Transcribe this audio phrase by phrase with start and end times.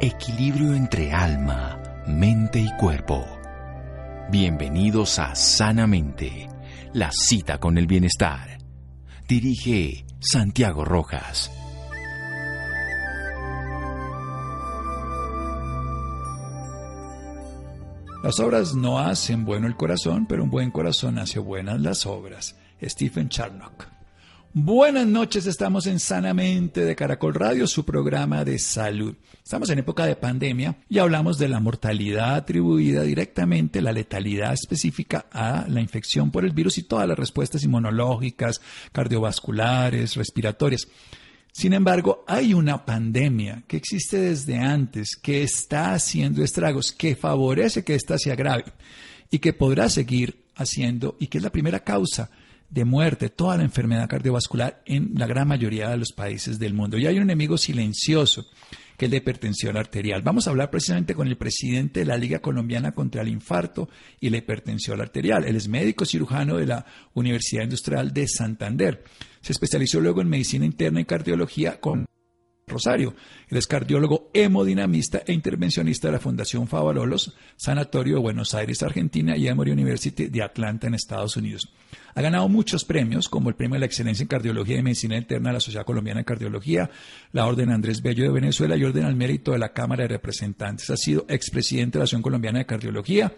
[0.00, 3.24] Equilibrio entre alma, mente y cuerpo.
[4.28, 6.48] Bienvenidos a Sanamente,
[6.92, 8.58] la cita con el bienestar.
[9.28, 11.50] Dirige Santiago Rojas.
[18.24, 22.56] Las obras no hacen bueno el corazón, pero un buen corazón hace buenas las obras.
[22.82, 23.93] Stephen Charnock.
[24.56, 29.16] Buenas noches, estamos en Sanamente de Caracol Radio, su programa de salud.
[29.42, 35.26] Estamos en época de pandemia y hablamos de la mortalidad atribuida directamente, la letalidad específica
[35.32, 38.60] a la infección por el virus y todas las respuestas inmunológicas,
[38.92, 40.86] cardiovasculares, respiratorias.
[41.50, 47.82] Sin embargo, hay una pandemia que existe desde antes, que está haciendo estragos, que favorece
[47.82, 48.72] que ésta se agrave
[49.32, 52.30] y que podrá seguir haciendo y que es la primera causa
[52.70, 56.98] de muerte, toda la enfermedad cardiovascular en la gran mayoría de los países del mundo.
[56.98, 58.46] Y hay un enemigo silencioso,
[58.96, 60.22] que es la hipertensión arterial.
[60.22, 63.88] Vamos a hablar precisamente con el presidente de la Liga Colombiana contra el Infarto
[64.20, 65.44] y la Hipertensión Arterial.
[65.44, 69.04] Él es médico cirujano de la Universidad Industrial de Santander.
[69.40, 72.06] Se especializó luego en medicina interna y cardiología con
[72.66, 73.14] Rosario.
[73.48, 79.36] Él es cardiólogo hemodinamista e intervencionista de la Fundación Favalolos, Sanatorio de Buenos Aires, Argentina
[79.36, 81.72] y Emory University de Atlanta, en Estados Unidos.
[82.14, 85.50] Ha ganado muchos premios, como el Premio de la Excelencia en Cardiología y Medicina Interna
[85.50, 86.90] de la Sociedad Colombiana de Cardiología,
[87.32, 90.90] la Orden Andrés Bello de Venezuela y Orden al Mérito de la Cámara de Representantes.
[90.90, 93.32] Ha sido expresidente de la Asociación Colombiana de Cardiología,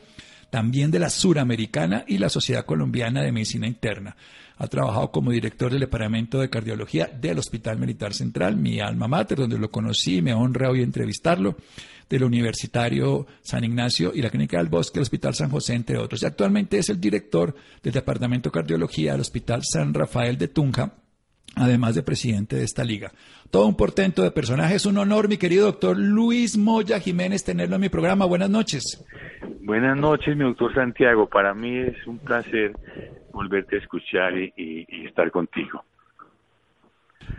[0.51, 4.17] también de la Suramericana y la Sociedad Colombiana de Medicina Interna.
[4.59, 9.39] Ha trabajado como director del Departamento de Cardiología del Hospital Militar Central, mi alma mater,
[9.39, 11.57] donde lo conocí, me honra hoy entrevistarlo,
[12.09, 16.23] del Universitario San Ignacio y la Clínica del Bosque, el Hospital San José, entre otros.
[16.23, 20.95] Y actualmente es el director del Departamento de Cardiología del Hospital San Rafael de Tunja,
[21.57, 23.11] además de presidente de esta liga.
[23.51, 24.87] Todo un portento de personajes.
[24.87, 28.27] Un honor, mi querido doctor Luis Moya Jiménez, tenerlo en mi programa.
[28.27, 29.05] Buenas noches.
[29.63, 31.29] Buenas noches, mi doctor Santiago.
[31.29, 32.73] Para mí es un placer
[33.33, 35.85] volverte a escuchar y, estar contigo.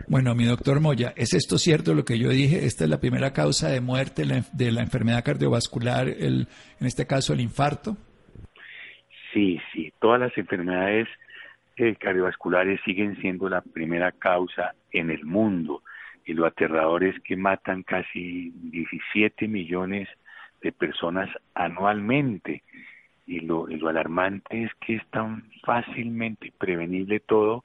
[0.06, 2.66] Bueno, mi doctor Moya, ¿es esto cierto lo que yo dije?
[2.66, 6.48] ¿Esta es la primera causa de muerte de la enfermedad cardiovascular, el,
[6.80, 7.96] en este caso el infarto?
[9.32, 11.08] Sí, sí, todas las enfermedades
[11.98, 15.82] cardiovasculares siguen siendo la primera causa en el mundo
[16.24, 20.08] y lo aterrador es que matan casi 17 millones
[20.60, 22.62] de personas anualmente
[23.26, 27.64] y lo, lo alarmante es que es tan fácilmente prevenible todo,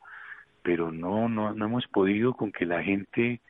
[0.61, 3.41] pero no, no, no hemos podido con que la gente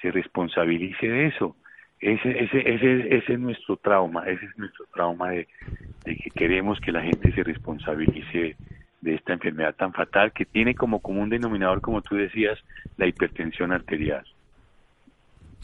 [0.00, 1.56] se responsabilice de eso.
[2.00, 5.48] Ese, ese, ese, ese es nuestro trauma, ese es nuestro trauma de,
[6.04, 8.56] de que queremos que la gente se responsabilice
[9.06, 12.58] de esta enfermedad tan fatal que tiene como común denominador, como tú decías,
[12.96, 14.24] la hipertensión arterial.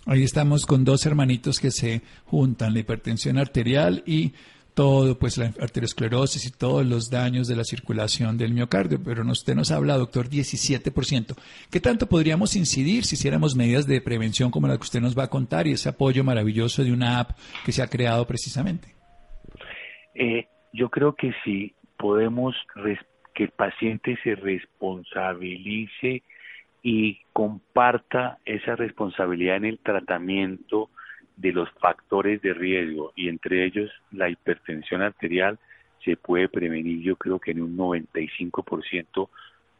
[0.07, 4.33] Ahí estamos con dos hermanitos que se juntan, la hipertensión arterial y
[4.75, 9.57] todo, pues la arteriosclerosis y todos los daños de la circulación del miocardio, pero usted
[9.57, 11.37] nos habla, doctor, 17%.
[11.71, 15.25] ¿Qué tanto podríamos incidir si hiciéramos medidas de prevención como la que usted nos va
[15.25, 17.33] a contar y ese apoyo maravilloso de una app
[17.65, 18.95] que se ha creado precisamente?
[20.15, 22.55] Eh, yo creo que si podemos
[23.35, 26.23] que el paciente se responsabilice
[26.83, 30.91] y comparta esa responsabilidad en el tratamiento
[31.37, 35.59] de los factores de riesgo y entre ellos la hipertensión arterial
[36.05, 39.29] se puede prevenir yo creo que en un 95%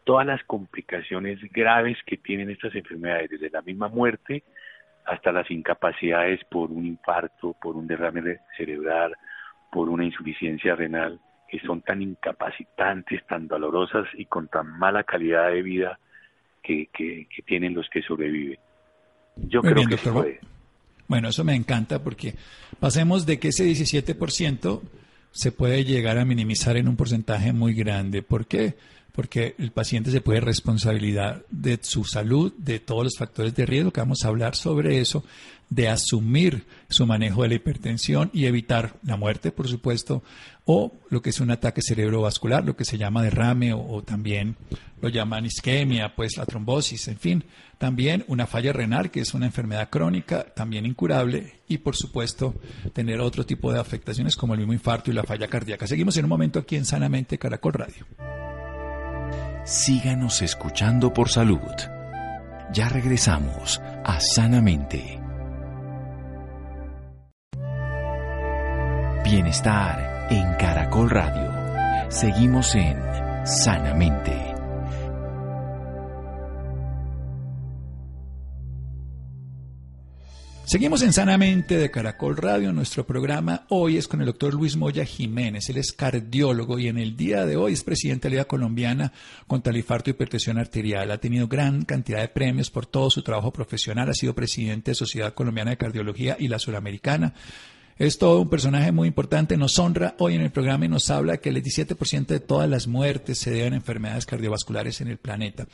[0.05, 4.43] todas las complicaciones graves que tienen estas enfermedades, desde la misma muerte
[5.05, 9.15] hasta las incapacidades por un infarto, por un derrame cerebral,
[9.71, 11.21] por una insuficiencia renal,
[11.53, 15.99] que son tan incapacitantes, tan dolorosas y con tan mala calidad de vida
[16.63, 18.59] que, que, tienen los que sobreviven.
[19.37, 20.41] Yo creo que se puede.
[21.09, 22.37] Bueno, eso me encanta porque
[22.81, 24.81] pasemos de que ese 17%
[25.31, 28.23] se puede llegar a minimizar en un porcentaje muy grande.
[28.23, 28.75] ¿Por qué?
[29.13, 33.91] Porque el paciente se puede responsabilizar de su salud, de todos los factores de riesgo,
[33.91, 35.23] que vamos a hablar sobre eso,
[35.69, 40.23] de asumir su manejo de la hipertensión y evitar la muerte, por supuesto,
[40.65, 44.57] o lo que es un ataque cerebrovascular, lo que se llama derrame o, también
[45.01, 47.45] lo llaman isquemia, pues la trombosis, en fin,
[47.79, 52.55] también una falla renal, que es una enfermedad crónica, también incurable, y por supuesto
[52.93, 55.89] tener otro tipo de afectaciones como el mismo infarto y la falla cardíaca.
[55.89, 58.07] Seguimos en un momento aquí en Sanamente Caracol Radio.
[59.65, 61.59] Síganos escuchando por salud.
[62.73, 65.19] Ya regresamos a Sanamente.
[69.25, 72.11] Bienestar en Caracol Radio.
[72.11, 72.97] Seguimos en
[73.45, 74.33] Sanamente.
[80.65, 82.73] Seguimos en Sanamente de Caracol Radio.
[82.73, 85.69] Nuestro programa hoy es con el doctor Luis Moya Jiménez.
[85.69, 89.13] Él es cardiólogo y en el día de hoy es presidente de la Liga Colombiana
[89.47, 91.11] contra el infarto y hipertensión arterial.
[91.11, 94.09] Ha tenido gran cantidad de premios por todo su trabajo profesional.
[94.09, 97.35] Ha sido presidente de Sociedad Colombiana de Cardiología y la Suramericana.
[97.99, 101.37] Es todo un personaje muy importante, nos honra hoy en el programa y nos habla
[101.37, 105.67] que el 17% de todas las muertes se deben a enfermedades cardiovasculares en el planeta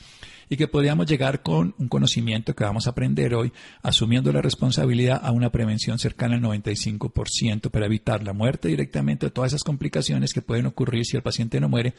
[0.49, 5.21] y que podríamos llegar con un conocimiento que vamos a aprender hoy, asumiendo la responsabilidad
[5.23, 10.33] a una prevención cercana al 95% para evitar la muerte directamente de todas esas complicaciones
[10.33, 11.95] que pueden ocurrir si el paciente no muere,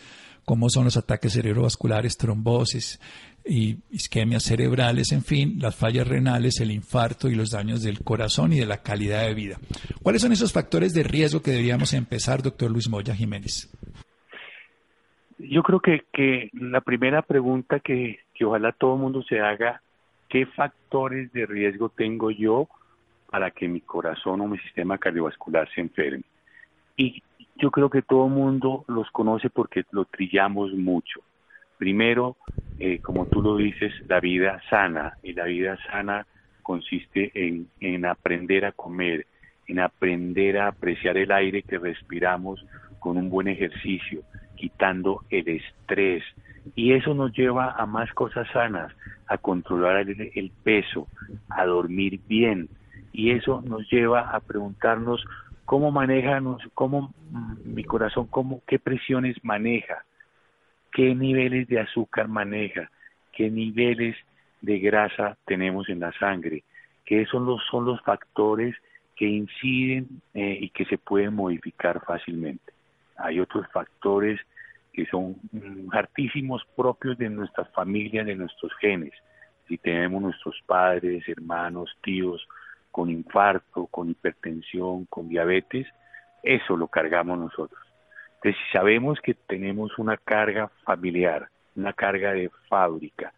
[0.45, 2.99] como son los ataques cerebrovasculares, trombosis,
[3.49, 8.53] y isquemias cerebrales, en fin, las fallas renales, el infarto y los daños del corazón
[8.53, 9.57] y de la calidad de vida.
[10.03, 13.69] ¿Cuáles son esos factores de riesgo que deberíamos empezar, doctor Luis Moya Jiménez?
[15.39, 19.81] Yo creo que, que la primera pregunta que, que ojalá todo el mundo se haga,
[20.27, 22.67] ¿qué factores de riesgo tengo yo
[23.31, 26.23] para que mi corazón o mi sistema cardiovascular se enferme?
[26.97, 27.23] Y
[27.55, 31.21] yo creo que todo el mundo los conoce porque lo trillamos mucho.
[31.79, 32.35] Primero,
[32.77, 35.17] eh, como tú lo dices, la vida sana.
[35.23, 36.27] Y la vida sana
[36.61, 39.25] consiste en, en aprender a comer,
[39.67, 42.63] en aprender a apreciar el aire que respiramos
[42.99, 44.21] con un buen ejercicio,
[44.55, 46.23] quitando el estrés.
[46.75, 48.93] Y eso nos lleva a más cosas sanas,
[49.27, 51.07] a controlar el, peso,
[51.47, 52.67] a dormir bien.
[53.13, 55.25] Y eso nos lleva a preguntarnos
[55.63, 56.41] cómo maneja,
[56.73, 60.03] cómo mm, mi corazón, cómo, qué presiones maneja,
[60.99, 62.91] qué niveles de azúcar maneja,
[63.31, 64.17] qué niveles
[64.59, 66.65] de grasa tenemos en la sangre,
[67.05, 68.75] que son los, son los factores
[69.15, 72.73] que inciden eh, y que se pueden modificar fácilmente.
[73.15, 74.41] Hay otros factores
[74.91, 75.37] que son
[75.93, 79.13] hartísimos propios de nuestras familias, de nuestros genes.
[79.69, 82.45] Si tenemos nuestros padres, hermanos, tíos
[82.91, 85.87] con infarto, con hipertensión, con diabetes,
[86.43, 87.88] eso lo cargamos nosotros.
[88.41, 93.33] Entonces, si sabemos que tenemos una carga familiar, una carga de fábrica,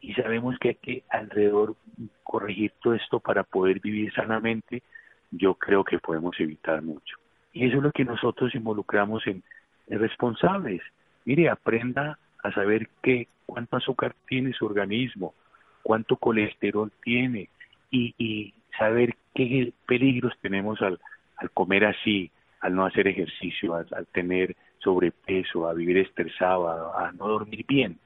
[0.00, 1.74] y sabemos que hay que alrededor
[2.22, 4.84] corregir todo esto para poder vivir sanamente,
[5.32, 7.16] yo creo que podemos evitar mucho.
[7.52, 9.42] Y eso es lo que nosotros involucramos en,
[9.88, 10.80] responsables.
[11.24, 15.34] Mire, aprenda a saber qué, cuánto azúcar tiene su organismo,
[15.82, 17.48] cuánto colesterol tiene
[17.90, 21.00] y, y saber qué peligros tenemos al,
[21.36, 27.28] al comer así, al no hacer ejercicio, al, tener sobrepeso, a vivir estresado, a, no
[27.28, 27.98] dormir bien.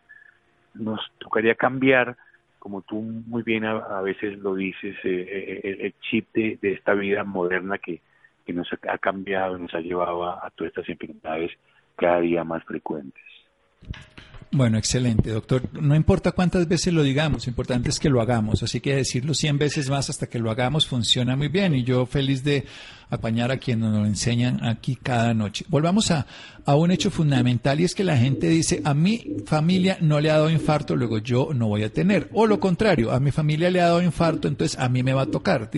[0.75, 2.17] Nos tocaría cambiar,
[2.59, 7.25] como tú muy bien a, veces lo dices, eh, eh, el, chip de, esta vida
[7.25, 8.01] moderna que,
[8.47, 11.53] que nos ha, cambiado, nos ha llevado a todas estas enfermedades
[11.97, 13.23] cada día más frecuentes.
[14.53, 15.63] Bueno, excelente, doctor.
[15.81, 18.65] No importa cuántas veces lo digamos, lo importante es que lo hagamos.
[18.65, 21.73] Así que decirlo 100 veces más hasta que lo hagamos funciona muy bien.
[21.77, 22.67] Y yo feliz de
[23.11, 25.65] acompañar a quienes nos lo enseñan aquí cada noche.
[25.69, 26.27] Volvamos a,
[26.65, 30.31] a un hecho fundamental y es que la gente dice, a mi familia no le
[30.31, 32.29] ha dado infarto, luego yo no voy a tener.
[32.33, 35.23] O lo contrario, a mi familia le ha dado infarto, entonces a mí me va
[35.23, 35.71] a tocar.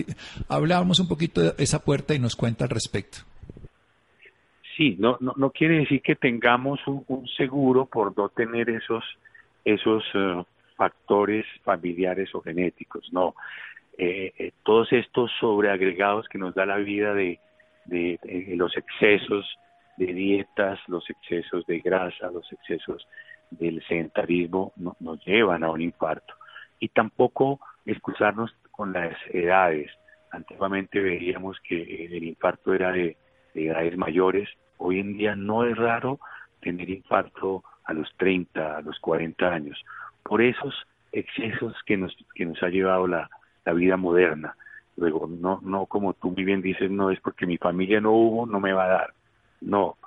[0.47, 3.19] Hablábamos un poquito de esa puerta y nos cuenta al respecto.
[4.75, 9.03] Sí, no, no, no quiere decir que tengamos un, seguro por no tener esos,
[9.63, 10.43] esos eh,
[10.75, 13.35] factores familiares o genéticos, no.
[13.97, 17.39] Eh, eh, todos estos sobreagregados que nos da la vida de,
[17.85, 18.19] de,
[18.55, 19.45] los excesos
[19.97, 23.07] de dietas, los excesos de grasa, los excesos
[23.51, 26.33] del sedentarismo nos llevan a un infarto.
[26.79, 29.91] Y tampoco excusarnos con las edades.
[30.31, 33.15] Antiguamente veíamos que el infarto era de
[33.53, 36.19] edades mayores, Hoy en día no es raro
[36.61, 39.83] tener infarto a los 30, a los 40 años,
[40.23, 40.73] por esos
[41.11, 43.29] excesos que nos, que nos ha llevado la,
[43.73, 44.55] vida moderna.
[44.97, 48.45] Luego, no, no como tú muy bien dices, no es porque mi familia no hubo,
[48.45, 49.13] no me va a dar.
[49.61, 49.97] No,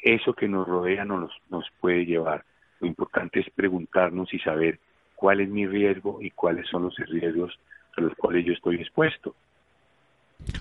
[0.00, 2.44] eso que nos rodea nos, nos puede llevar.
[2.80, 4.78] Lo importante es preguntarnos y saber
[5.16, 7.58] cuál es mi riesgo y cuáles son los riesgos
[7.96, 9.34] a los cuales yo estoy expuesto.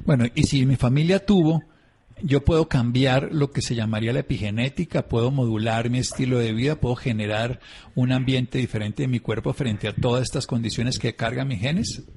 [0.06, 1.62] Bueno, y si mi familia tuvo,
[2.24, 6.76] yo puedo cambiar lo que se llamaría la epigenética, puedo modular mi estilo de vida,
[6.76, 7.60] puedo generar
[7.96, 12.08] un ambiente diferente en mi cuerpo frente a todas estas condiciones que cargan mis genes.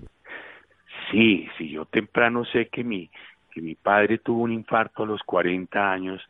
[1.10, 3.10] Sí, si yo temprano sé que mi
[3.52, 6.20] que mi padre tuvo un infarto a los 40 años,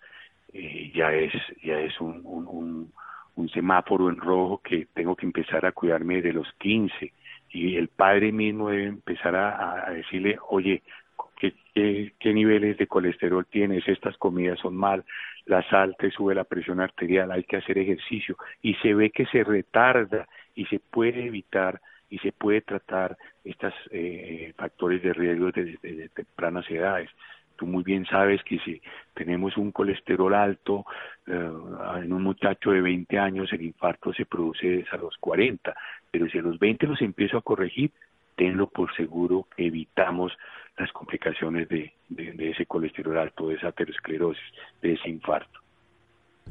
[0.52, 2.92] eh, ya es ya es un,
[3.52, 7.12] semáforo en rojo que tengo que empezar a cuidarme de los 15
[7.50, 10.82] y el padre mismo debe empezar a decirle, oye,
[11.74, 15.04] qué, niveles de colesterol tienes, estas comidas son mal,
[15.46, 19.26] la sal te sube la presión arterial, hay que hacer ejercicio y se ve que
[19.26, 25.50] se retarda y se puede evitar y se puede tratar estos eh, factores de riesgo
[25.50, 27.10] desde, tempranas edades.
[27.56, 28.80] Tú muy bien sabes que si
[29.14, 30.84] tenemos un colesterol alto
[31.26, 31.50] eh,
[32.02, 35.74] en un muchacho de 20 años, el infarto se produce a los 40,
[36.10, 37.90] pero si a los 20 los empiezo a corregir,
[38.36, 40.32] tenlo por seguro evitamos
[40.76, 44.42] las complicaciones de, de ese colesterol alto, de esa aterosclerosis,
[44.82, 45.63] de ese infarto.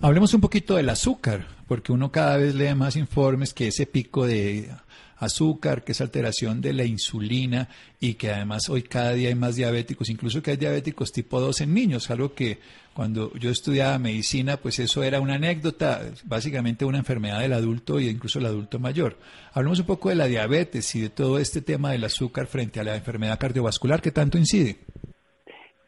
[0.01, 4.25] Hablemos un poquito del azúcar, porque uno cada vez lee más informes que ese pico
[4.25, 4.69] de
[5.17, 7.69] azúcar, que es alteración de la insulina
[8.00, 11.62] y que además hoy cada día hay más diabéticos, incluso que hay diabéticos tipo 2
[11.62, 12.59] en niños, algo que
[12.93, 18.03] cuando yo estudiaba medicina, pues eso era una anécdota, básicamente una enfermedad del adulto e
[18.03, 19.17] incluso el adulto mayor.
[19.53, 22.83] Hablemos un poco de la diabetes y de todo este tema del azúcar frente a
[22.83, 24.77] la enfermedad cardiovascular que tanto incide.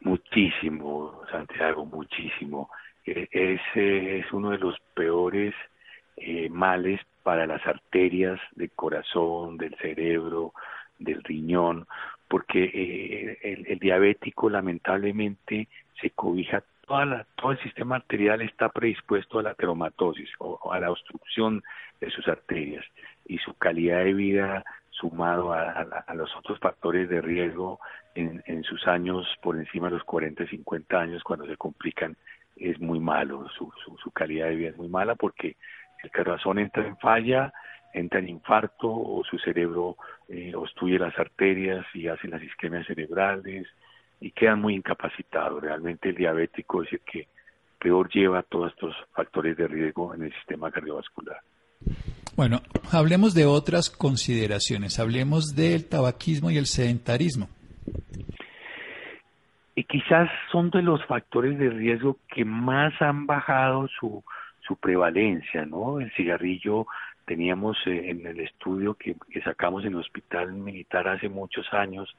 [0.00, 2.70] Muchísimo, Santiago, muchísimo.
[3.06, 5.54] Ese es uno de los peores
[6.16, 10.52] eh, males para las arterias del corazón, del cerebro,
[10.98, 11.86] del riñón,
[12.28, 15.68] porque eh, el, diabético lamentablemente
[16.00, 20.90] se cobija toda todo el sistema arterial está predispuesto a la ateromatosis o, a la
[20.90, 21.62] obstrucción
[22.00, 22.84] de sus arterias
[23.26, 27.80] y su calidad de vida sumado a, los otros factores de riesgo
[28.14, 32.16] en, en, sus años por encima de los 40, 50 años cuando se complican
[32.56, 33.70] es muy malo, su,
[34.02, 35.56] su, calidad de vida es muy mala porque
[36.02, 37.52] el corazón entra en falla,
[37.92, 39.96] entra en infarto o su cerebro
[40.28, 43.66] eh, obstruye las arterias y hace las isquemias cerebrales
[44.20, 45.62] y quedan muy incapacitados.
[45.62, 47.28] Realmente el diabético es el que
[47.78, 51.40] peor lleva todos estos factores de riesgo en el sistema cardiovascular.
[52.36, 52.60] Bueno,
[52.90, 57.48] hablemos de otras consideraciones, hablemos del tabaquismo y el sedentarismo
[59.76, 64.24] y quizás son de los factores de riesgo que más han bajado su,
[64.66, 66.00] su prevalencia, ¿no?
[66.00, 66.86] El cigarrillo
[67.26, 72.16] teníamos eh, en el estudio que, sacamos en el hospital militar hace muchos años,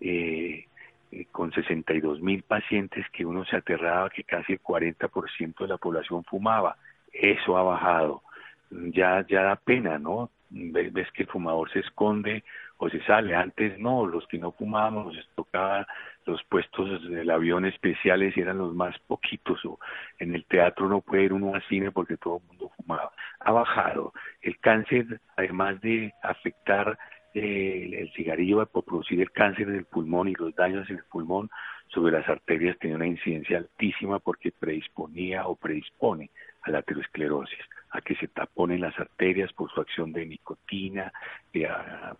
[0.00, 0.66] eh,
[1.12, 5.76] eh, con 62 mil pacientes que uno se aterraba que casi el 40% de la
[5.76, 6.76] población fumaba.
[7.12, 8.22] Eso ha bajado.
[8.70, 10.30] Ya, ya da pena, ¿no?
[10.50, 12.42] Ves, que el fumador se esconde
[12.78, 13.36] o se sale.
[13.36, 15.86] Antes no, los que no fumábamos nos tocaba
[16.26, 19.78] los puestos del avión especiales eran los más poquitos o
[20.18, 23.12] en el teatro no puede ir uno al cine porque todo el mundo fumaba.
[23.40, 24.12] Ha bajado.
[24.42, 26.98] El cáncer, además de afectar
[27.32, 31.48] eh, el cigarrillo por producir el cáncer del pulmón y los daños en el pulmón
[31.88, 36.30] sobre las arterias tenía una incidencia altísima porque predisponía o predispone
[36.62, 41.12] a la aterosclerosis, a que se taponen las arterias por su acción de nicotina,
[41.52, 41.68] que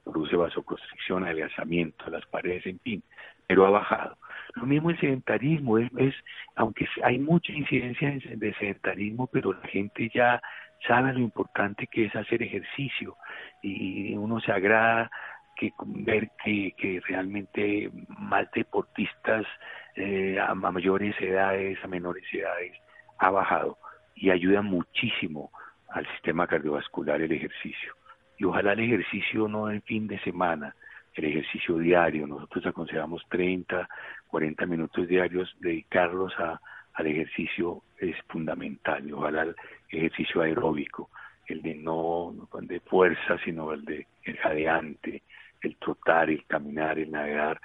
[0.04, 3.02] produce vasoconstricción, adelgazamiento de las paredes, en fin
[3.46, 4.16] pero ha bajado.
[4.54, 6.14] Lo mismo el sedentarismo, es,
[6.54, 10.40] aunque hay mucha incidencia de sedentarismo, pero la gente ya
[10.86, 13.16] sabe lo importante que es hacer ejercicio
[13.62, 15.10] y uno se agrada
[15.56, 19.46] que ver que, realmente más deportistas
[19.94, 22.72] eh, a mayores edades, a menores edades,
[23.18, 23.78] ha bajado
[24.14, 25.50] y ayuda muchísimo
[25.90, 27.94] al sistema cardiovascular el ejercicio.
[28.38, 30.74] Y ojalá el ejercicio no el fin de semana,
[31.16, 32.26] el ejercicio diario.
[32.26, 33.88] Nosotros aconsejamos 30,
[34.28, 36.60] 40 minutos diarios, dedicarlos a,
[36.94, 39.06] al ejercicio es fundamental.
[39.06, 39.56] Y ojalá el
[39.90, 41.10] ejercicio aeróbico,
[41.46, 45.22] el de no de fuerza, sino el de el jadeante,
[45.62, 47.60] el trotar, el caminar, el navegar,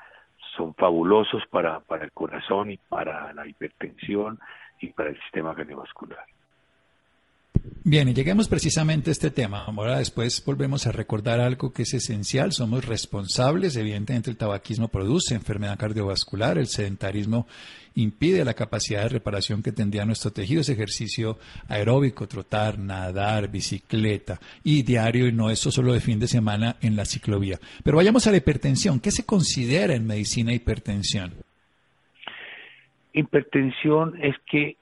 [0.56, 4.40] son fabulosos para, para el corazón y para la hipertensión
[4.80, 6.26] y para el sistema cardiovascular.
[7.84, 9.66] Bien, y lleguemos precisamente a este tema.
[9.66, 12.52] Ahora después volvemos a recordar algo que es esencial.
[12.52, 13.76] Somos responsables.
[13.76, 17.48] Evidentemente el tabaquismo produce enfermedad cardiovascular, el sedentarismo
[17.96, 24.40] impide la capacidad de reparación que tendría nuestro tejido, ese ejercicio aeróbico, trotar, nadar, bicicleta
[24.64, 27.60] y diario y no eso solo de fin de semana en la ciclovía.
[27.84, 29.00] Pero vayamos a la hipertensión.
[29.00, 31.34] ¿Qué se considera en medicina hipertensión?
[33.14, 34.78] Hipertensión es que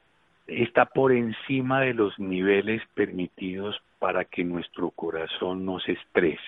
[0.50, 6.42] está por encima de los niveles permitidos para que nuestro corazón no se estrese.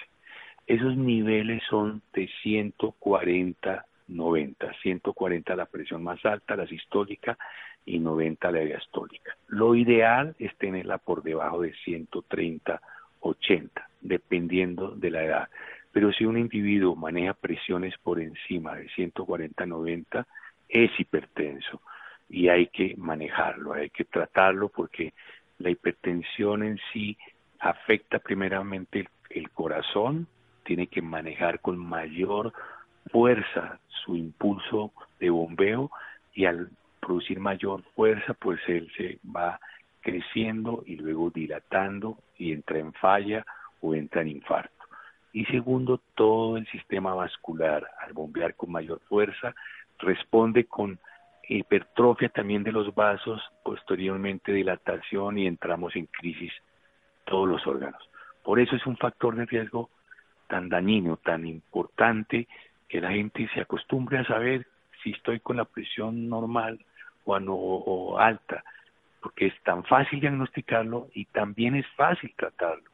[0.68, 4.74] Esos niveles son de 140, 90.
[4.82, 7.38] 140 la presión más alta, la sistólica,
[7.86, 9.36] y 90 la diastólica.
[9.48, 12.82] Lo ideal es tenerla por debajo de 130,
[13.22, 15.50] 80, dependiendo de la edad.
[15.92, 20.28] Pero si un individuo maneja presiones por encima de 140, 90,
[20.70, 21.82] es hipertenso
[22.32, 25.14] y hay que manejarlo, hay que tratarlo porque
[25.60, 27.18] la hipertensión en sí
[27.60, 30.28] afecta primeramente el, corazón,
[30.64, 32.54] tiene que manejar con mayor
[33.12, 35.92] fuerza su impulso de bombeo
[36.34, 36.70] y al
[37.02, 39.60] producir mayor fuerza pues él se va
[40.00, 43.46] creciendo y luego dilatando y entra en falla
[43.82, 44.72] o entra en infarto.
[45.34, 49.54] Y segundo, todo el sistema vascular, al bombear con mayor fuerza,
[50.00, 51.00] responde con
[51.48, 56.54] hipertrofia también de los vasos, posteriormente dilatación y entramos en crisis
[57.26, 58.02] todos los órganos.
[58.44, 59.90] Por eso es un factor de riesgo
[60.48, 62.48] tan dañino, tan importante,
[62.90, 64.68] que la gente se acostumbre a saber
[65.02, 66.80] si estoy con la presión normal
[67.26, 68.64] o, o alta,
[69.22, 72.90] porque es tan fácil diagnosticarlo y también es fácil tratarlo.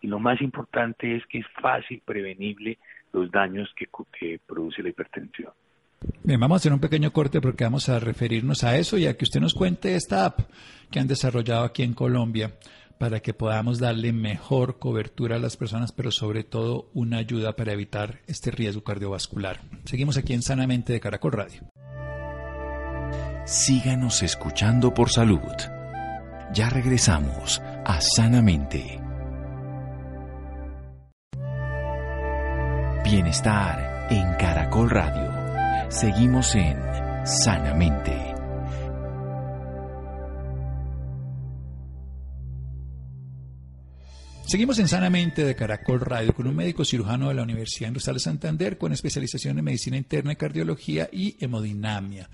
[0.00, 2.78] Y lo más importante es que es fácil prevenible
[3.12, 5.52] los daños que produce la hipertensión.
[6.22, 9.16] Bien, vamos a hacer un pequeño corte porque vamos a referirnos a eso y a
[9.16, 10.40] que usted nos cuente esta app
[10.90, 12.54] que han desarrollado aquí en Colombia
[12.98, 17.72] para que podamos darle mejor cobertura a las personas, pero sobre todo una ayuda para
[17.72, 19.60] evitar este riesgo cardiovascular.
[19.84, 21.62] Seguimos aquí en Sanamente de Caracol Radio.
[23.44, 25.40] Síganos escuchando por salud.
[26.52, 29.00] Ya regresamos a Sanamente.
[33.04, 35.37] Bienestar en Caracol Radio.
[35.90, 36.76] Seguimos en
[37.24, 38.12] Sanamente.
[44.46, 48.20] Seguimos en Sanamente de Caracol Radio con un médico cirujano de la Universidad Industrial de
[48.20, 52.28] Santander con especialización en medicina interna cardiología y hemodinamia.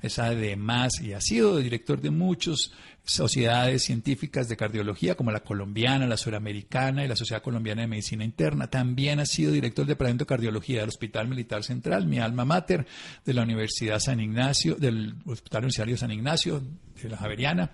[0.00, 2.72] Es además y ha sido director de muchas
[3.04, 8.24] sociedades científicas de cardiología como la colombiana, la suramericana y la Sociedad Colombiana de Medicina
[8.24, 8.68] Interna.
[8.68, 12.86] También ha sido director del Departamento de Cardiología del Hospital Militar Central, mi alma mater,
[13.24, 16.62] de la Universidad San Ignacio, del Hospital Universitario San Ignacio,
[17.02, 17.70] de la Javeriana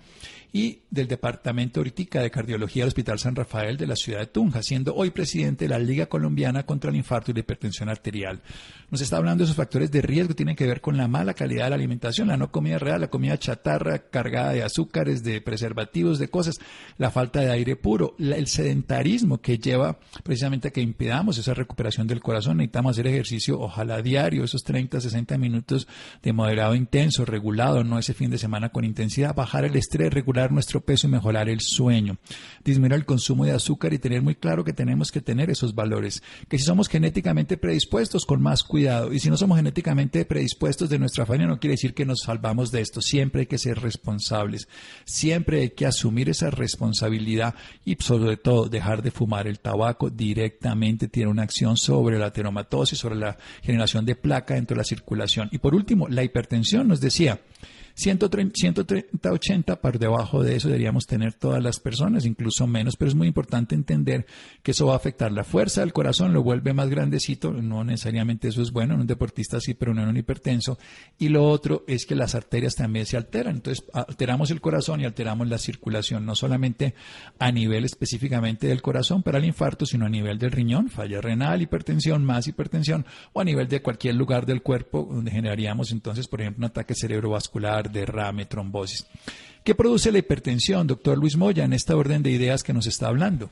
[0.53, 4.61] y del Departamento Hortica de Cardiología del Hospital San Rafael de la ciudad de Tunja,
[4.61, 8.41] siendo hoy presidente de la Liga Colombiana contra el Infarto y la Hipertensión Arterial.
[8.89, 11.33] Nos está hablando de esos factores de riesgo que tienen que ver con la mala
[11.33, 15.41] calidad de la alimentación, la no comida real, la comida chatarra cargada de azúcares, de
[15.41, 16.55] preservativos, de cosas,
[16.97, 22.07] la falta de aire puro, el sedentarismo que lleva precisamente a que impidamos esa recuperación
[22.07, 22.57] del corazón.
[22.57, 25.87] Necesitamos hacer ejercicio, ojalá diario, esos 30, 60 minutos
[26.21, 30.51] de moderado intenso, regulado, no ese fin de semana con intensidad, bajar el estrés, regular
[30.51, 32.17] nuestro peso y mejorar el sueño,
[32.63, 36.23] disminuir el consumo de azúcar y tener muy claro que tenemos que tener esos valores,
[36.47, 40.99] que si somos genéticamente predispuestos, con más cuidado, y si no somos genéticamente predispuestos de
[40.99, 44.67] nuestra familia, no quiere decir que nos salvamos de esto, siempre hay que ser responsables,
[45.11, 51.09] siempre hay que asumir esa responsabilidad y sobre todo dejar de fumar el tabaco directamente
[51.09, 55.49] tiene una acción sobre la ateromatosis, sobre la generación de placa dentro de la circulación.
[55.51, 57.41] Y por último, la hipertensión nos decía,
[57.95, 63.09] 130, 130, 80, por debajo de eso deberíamos tener todas las personas, incluso menos, pero
[63.09, 64.25] es muy importante entender
[64.63, 68.47] que eso va a afectar la fuerza del corazón, lo vuelve más grandecito, no necesariamente
[68.47, 70.77] eso es bueno en un deportista sí, pero no en un hipertenso,
[71.17, 75.05] y lo otro es que las arterias también se alteran, entonces alteramos el corazón y
[75.05, 76.95] alteramos la circulación, no solamente
[77.39, 81.61] a nivel específicamente del corazón para el infarto, sino a nivel del riñón, falla renal,
[81.61, 86.41] hipertensión, más hipertensión, o a nivel de cualquier lugar del cuerpo donde generaríamos entonces, por
[86.41, 89.07] ejemplo, un ataque cerebrovascular, derrame, trombosis.
[89.63, 93.07] ¿Qué produce la hipertensión, doctor Luis Moya, en esta orden de ideas que nos está
[93.07, 93.49] hablando?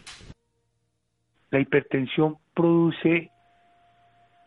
[1.52, 3.32] La hipertensión produce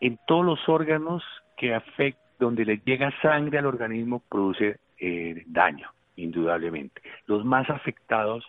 [0.01, 1.23] en todos los órganos
[1.57, 7.01] que afecta, donde le llega sangre al organismo, produce eh, daño, indudablemente.
[7.25, 8.43] Los más afectados,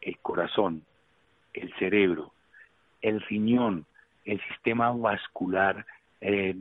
[0.00, 0.84] el corazón,
[1.52, 2.32] el cerebro,
[3.00, 3.84] el riñón,
[4.24, 5.84] el sistema vascular
[6.20, 6.54] eh,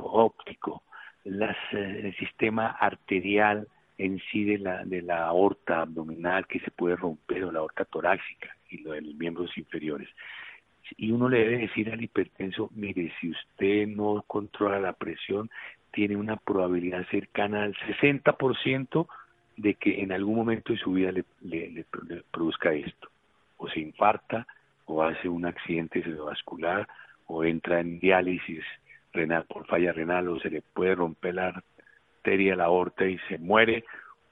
[0.00, 0.82] óptico,
[1.24, 3.66] las, eh, el sistema arterial
[3.98, 7.84] en sí de la, de la aorta abdominal que se puede romper o la aorta
[7.84, 10.08] torácica y lo de los miembros inferiores.
[10.96, 15.50] Y uno le debe decir al hipertenso, mire, si usted no controla la presión,
[15.92, 19.06] tiene una probabilidad cercana al 60%
[19.56, 21.84] de que en algún momento de su vida le, le,
[22.30, 23.08] produzca esto.
[23.56, 24.46] O se infarta,
[24.86, 26.88] o hace un accidente cerebrovascular,
[27.26, 28.64] o entra en diálisis
[29.14, 31.62] renal por falla renal o se le puede romper la
[32.18, 33.84] arteria, la aorta y se muere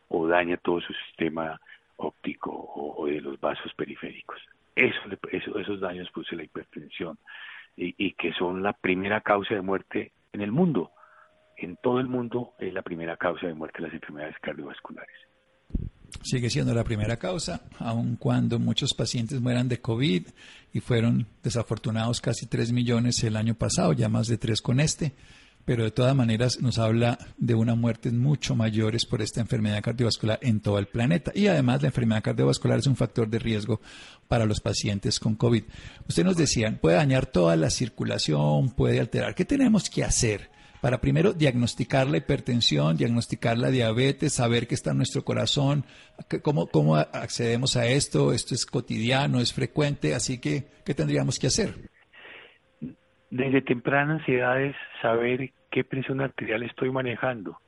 [0.09, 1.59] o daña todo su sistema
[1.97, 4.38] óptico o, de los vasos periféricos.
[4.75, 7.18] Eso, esos daños produce la hipertensión
[7.77, 10.90] y, y, que son la primera causa de muerte en el mundo.
[11.57, 15.32] En todo el mundo es la primera causa de muerte de las enfermedades cardiovasculares
[16.22, 20.27] sigue siendo la primera causa, aun cuando muchos pacientes mueran de COVID
[20.72, 25.12] y fueron desafortunados casi 3 millones el año pasado, ya más de 3 con este,
[25.64, 30.38] pero de todas maneras nos habla de una muerte mucho mayores por esta enfermedad cardiovascular
[30.42, 31.31] en todo el planeta.
[31.35, 33.81] Y además la enfermedad cardiovascular es un factor de riesgo
[34.27, 35.62] para los pacientes con COVID.
[36.09, 39.35] Usted nos decía, puede dañar toda la circulación, puede alterar.
[39.35, 40.51] ¿Qué tenemos que hacer?
[40.83, 45.85] Para primero diagnosticar la hipertensión, diagnosticar la diabetes, saber qué está en nuestro corazón,
[46.42, 51.47] cómo, cómo accedemos a esto, esto es cotidiano, es frecuente, así que, ¿qué tendríamos que
[51.47, 51.92] hacer?
[53.33, 57.59] desde tempranas edades saber qué presión arterial estoy manejando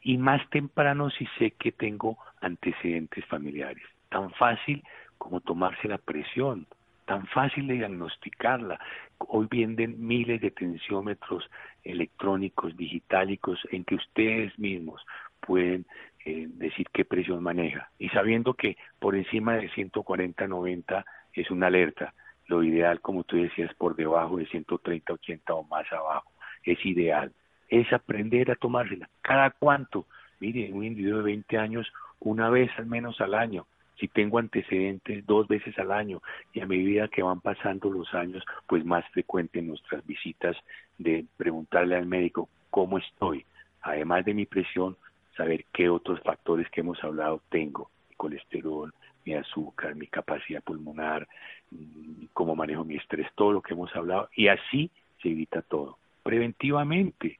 [0.00, 3.84] y más temprano si sé que tengo antecedentes familiares.
[4.08, 4.82] Tan fácil
[5.18, 6.66] como tomarse la presión,
[7.12, 8.80] tan fácil de diagnosticarla.
[9.18, 11.44] Hoy venden miles de tensiómetros
[11.84, 15.04] electrónicos, digitálicos, en que ustedes mismos
[15.38, 15.84] pueden
[16.24, 17.90] eh, decir qué presión maneja.
[17.98, 22.14] Y sabiendo que por encima de 140, 90 es una alerta.
[22.46, 26.32] Lo ideal, como tú decías, por debajo de 130, 80 o más abajo.
[26.64, 27.30] Es ideal.
[27.68, 29.10] Es aprender a tomársela.
[29.20, 30.06] ¿Cada cuánto?
[30.40, 33.66] Mire, un individuo de 20 años, una vez al menos al año
[34.02, 36.20] si tengo antecedentes dos veces al año
[36.52, 40.56] y a medida que van pasando los años, pues más frecuente nuestras visitas
[40.98, 43.46] de preguntarle al médico cómo estoy,
[43.80, 44.96] además de mi presión,
[45.36, 48.92] saber qué otros factores que hemos hablado tengo, mi colesterol,
[49.24, 51.28] mi azúcar, mi capacidad pulmonar,
[51.70, 54.90] mm, cómo manejo mi estrés, todo lo que hemos hablado y así
[55.22, 55.96] se evita todo.
[56.24, 57.38] Preventivamente,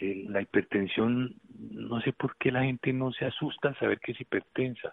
[0.00, 1.36] eh, la hipertensión,
[1.70, 4.92] no sé por qué la gente no se asusta al saber que es hipertensa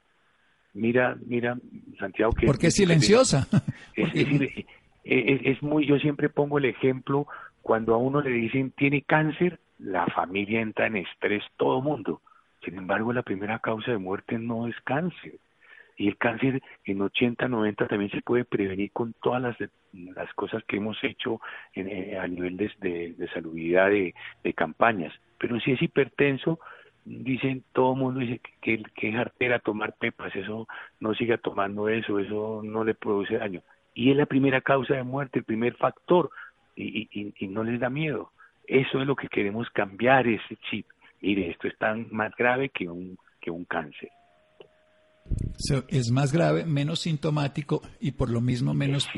[0.77, 1.57] mira, mira,
[1.99, 2.45] Santiago, que...
[2.45, 3.47] Porque es silenciosa.
[3.95, 4.13] Es,
[5.03, 7.27] es, muy, yo siempre pongo el ejemplo,
[7.63, 12.21] cuando a uno le dicen tiene cáncer, la familia entra en estrés, todo mundo.
[12.63, 15.39] Sin embargo, la primera causa de muerte no es cáncer.
[15.97, 19.57] Y el cáncer en 80, 90 también se puede prevenir con todas las,
[19.93, 21.41] las cosas que hemos hecho
[21.73, 24.13] eh, a nivel de, de, de salubridad de,
[24.43, 25.11] de campañas.
[25.39, 26.59] Pero si es hipertenso,
[27.07, 30.67] dicen, todo el mundo dice que, que es artera tomar pepas, eso
[30.99, 33.61] no siga tomando eso, eso no le produce daño.
[33.93, 36.29] Y es la primera causa de muerte, el primer factor,
[36.75, 38.31] y, y, y no les da miedo.
[38.67, 40.85] Eso es lo que queremos cambiar, ese chip.
[41.21, 44.09] Mire, esto es tan más grave que un, que un cáncer.
[45.89, 49.09] es más grave, menos sintomático y por lo mismo menos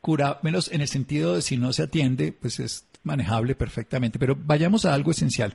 [0.00, 4.18] cura, menos en el sentido de si no se atiende, pues es manejable perfectamente.
[4.18, 5.52] Pero vayamos a algo esencial.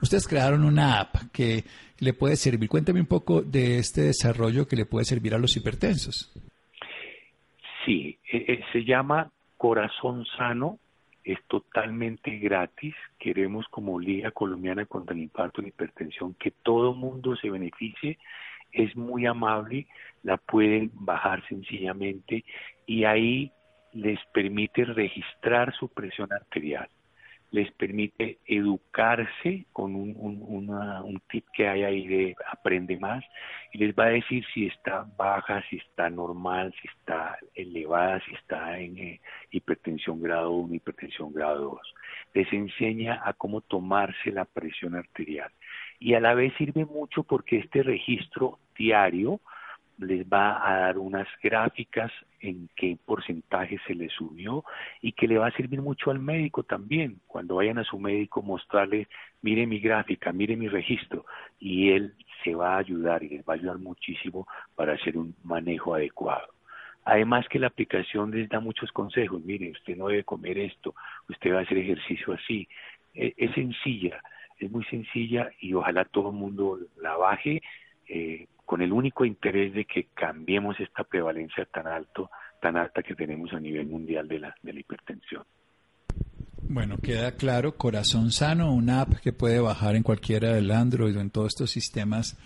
[0.00, 1.64] Ustedes crearon una app que
[2.00, 2.68] le puede servir.
[2.68, 6.32] Cuéntame un poco de este desarrollo que le puede servir a los hipertensos.
[7.84, 10.78] Sí, e, e, se llama Corazón Sano,
[11.24, 12.94] es totalmente gratis.
[13.18, 18.18] Queremos como Liga Colombiana contra el Infarto y la Hipertensión que todo mundo se beneficie.
[18.72, 19.86] Es muy amable,
[20.22, 22.44] la pueden bajar sencillamente
[22.86, 23.50] y ahí
[23.92, 26.88] les permite registrar su presión arterial
[27.50, 33.24] les permite educarse con un, un, tip que hay ahí de aprende más
[33.72, 38.34] y les va a decir si está baja, si está normal, si está elevada, si
[38.34, 41.94] está en eh, hipertensión grado 1, hipertensión grado 2.
[42.34, 45.50] Les enseña a cómo tomarse la presión arterial
[45.98, 49.40] y a la vez sirve mucho porque este registro diario
[49.98, 54.64] les va a dar unas gráficas en qué porcentaje se le subió
[55.00, 57.20] y que le va a servir mucho al médico también.
[57.26, 59.08] Cuando vayan a su médico, mostrarle,
[59.42, 61.26] mire mi gráfica, mire mi registro,
[61.58, 65.34] y él se va a ayudar y les va a ayudar muchísimo para hacer un
[65.42, 66.46] manejo adecuado.
[67.04, 70.94] Además que la aplicación les da muchos consejos, mire, usted no debe comer esto,
[71.28, 72.68] usted va a hacer ejercicio así.
[73.14, 74.22] Es, es sencilla,
[74.58, 77.62] es muy sencilla y ojalá todo el mundo la baje.
[78.08, 83.14] Eh, con el único interés de que cambiemos esta prevalencia tan alto, tan alta que
[83.14, 85.42] tenemos a nivel mundial de la, de la hipertensión.
[86.68, 91.20] Bueno, queda claro, Corazón Sano, una app que puede bajar en cualquiera del Android o
[91.22, 92.36] en todos estos sistemas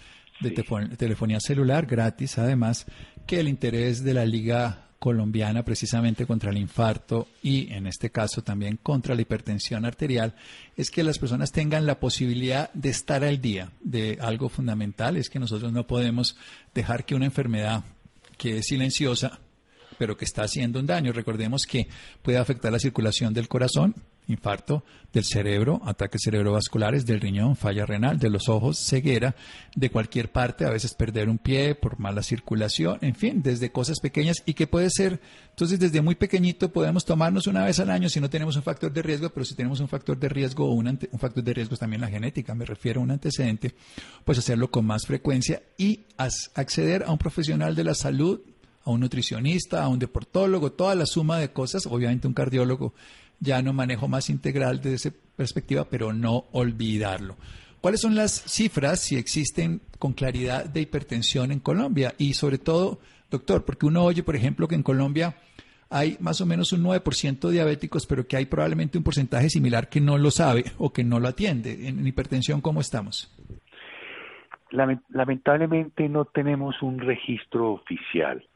[0.41, 0.51] de
[0.97, 2.87] telefonía celular, gratis además,
[3.27, 8.45] que el interés de la Liga colombiana precisamente contra el infarto y en este caso
[8.45, 10.37] también contra la hipertensión arterial
[10.77, 15.29] es que las personas tengan la posibilidad de estar al día de algo fundamental, es
[15.29, 16.37] que nosotros no podemos
[16.73, 17.83] dejar que una enfermedad
[18.39, 19.41] que es silenciosa
[19.99, 21.13] pero que está haciendo un daño.
[21.13, 21.89] Recordemos que
[22.23, 23.97] puede afectar la circulación del corazón,
[24.29, 29.35] infarto del cerebro, ataques cerebrovasculares, del riñón, falla renal, de los ojos, ceguera,
[29.75, 34.01] de cualquier parte, a veces perder un pie por mala circulación, en fin, desde cosas
[34.01, 34.43] pequeñas.
[34.47, 38.21] Y que puede ser, entonces desde muy pequeñito podemos tomarnos una vez al año si
[38.21, 40.87] no tenemos un factor de riesgo, pero si tenemos un factor de riesgo o un,
[40.89, 43.75] un factor de riesgo es también la genética, me refiero a un antecedente,
[44.25, 46.01] pues hacerlo con más frecuencia y
[46.55, 48.41] acceder a un profesional de la salud
[48.85, 52.95] a un nutricionista, a un deportólogo, toda la suma de cosas, obviamente un cardiólogo
[53.43, 57.37] ya no manejo más integral desde esa perspectiva, pero no olvidarlo.
[57.81, 62.15] ¿Cuáles son las cifras, si existen con claridad, de hipertensión en Colombia?
[62.17, 65.35] Y sobre todo, doctor, porque uno oye, por ejemplo, que en Colombia
[65.91, 70.01] hay más o menos un 9% diabéticos, pero que hay probablemente un porcentaje similar que
[70.01, 71.89] no lo sabe o que no lo atiende.
[71.89, 73.29] En hipertensión, ¿cómo estamos?
[74.71, 78.47] Lamentablemente no tenemos un registro oficial.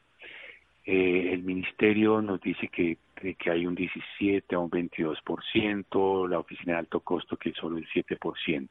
[0.85, 6.39] Eh, el ministerio nos dice que de que hay un 17 a un 22%, la
[6.39, 8.69] oficina de alto costo que es solo el 7%.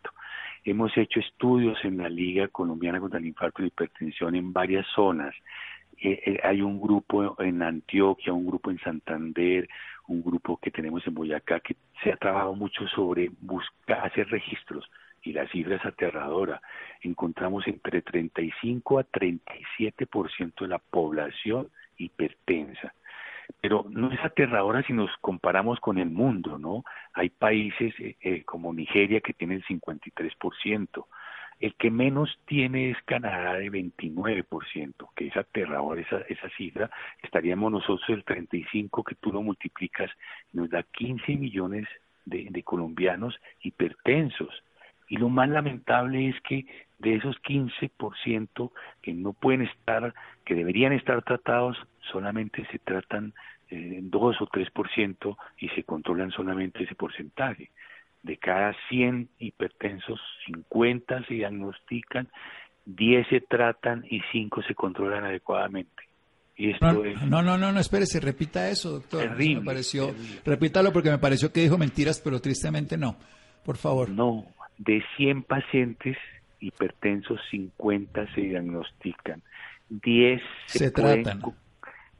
[0.65, 4.87] Hemos hecho estudios en la Liga Colombiana contra el Infarto y la Hipertensión en varias
[4.95, 5.35] zonas.
[5.99, 9.69] Eh, eh, hay un grupo en Antioquia, un grupo en Santander,
[10.09, 14.89] un grupo que tenemos en Boyacá que se ha trabajado mucho sobre buscar hacer registros
[15.23, 16.61] y la cifra es aterradora.
[17.01, 22.95] Encontramos entre 35 a 37% de la población hipertensa.
[23.61, 26.85] Pero no es aterradora si nos comparamos con el mundo, ¿no?
[27.15, 31.07] Hay países eh, eh, como Nigeria que tienen el 53%.
[31.59, 36.91] El que menos tiene es Canadá de 29%, que es aterrador esa, esa cifra.
[37.23, 40.11] Estaríamos nosotros el 35 que tú lo multiplicas,
[40.53, 41.89] nos da 15 millones
[42.27, 44.63] de, de colombianos hipertensos.
[45.09, 46.67] Y lo más lamentable es que
[46.99, 48.71] de esos 15%
[49.03, 51.77] que no pueden estar, que deberían estar tratados,
[52.11, 53.35] solamente se tratan
[53.71, 57.71] eh, 2 o 3% y se controlan solamente ese porcentaje.
[58.23, 62.29] De cada 100 hipertensos, 50 se diagnostican,
[62.87, 66.03] 10 se tratan y 5 se controlan adecuadamente.
[66.57, 69.23] Y esto no, es no, no, no, no, espérese, repita eso, doctor.
[69.23, 70.41] Terrible, me pareció, terrible.
[70.45, 73.17] repítalo porque me pareció que dijo mentiras, pero tristemente no.
[73.65, 74.09] Por favor.
[74.09, 74.47] No,
[74.79, 76.17] de 100 pacientes
[76.61, 79.43] hipertensos, 50 se diagnostican,
[79.91, 81.43] 10 se, Se pueden tratan.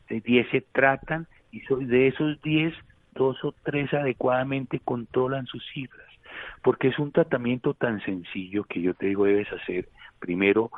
[0.09, 2.75] Cu- de 10 se tratan y de esos 10,
[3.15, 6.07] dos o tres adecuadamente controlan sus cifras,
[6.63, 9.89] porque es un tratamiento tan sencillo que yo te digo debes hacer
[10.19, 10.71] primero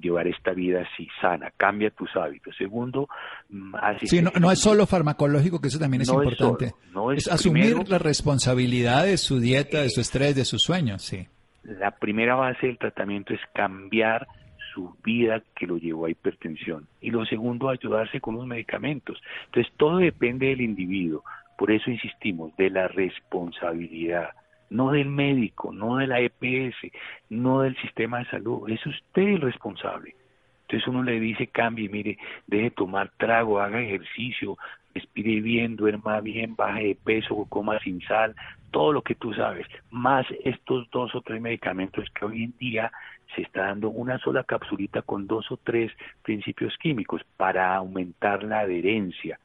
[0.00, 2.56] llevar esta vida así sana, cambia tus hábitos.
[2.56, 3.08] Segundo,
[3.50, 6.70] mm, haz Sí, no, no es solo farmacológico, que eso también es No es importante.
[6.70, 10.44] solo, no es es asumir primero- la responsabilidad de su dieta, de su estrés, de
[10.44, 11.28] sus sueños, sí.
[11.62, 14.26] La primera base del tratamiento es cambiar
[14.74, 16.86] su vida que lo llevó a hipertensión.
[17.00, 19.22] Y lo segundo, ayudarse con los medicamentos.
[19.46, 21.24] Entonces, todo depende del individuo.
[21.56, 24.30] Por eso insistimos, de la responsabilidad,
[24.70, 26.76] no del médico, no de la EPS,
[27.30, 28.68] no del sistema de salud.
[28.68, 30.16] Es usted el responsable.
[30.62, 34.56] Entonces uno le dice, cambie, mire, deje de tomar trago, haga ejercicio,
[34.94, 38.34] respire bien, duerma bien, baje de peso, coma sin sal,
[38.70, 42.90] todo lo que tú sabes, más estos dos o tres medicamentos que hoy en día
[43.34, 48.60] se está dando una sola capsulita con dos o tres principios químicos para aumentar la
[48.60, 49.38] adherencia,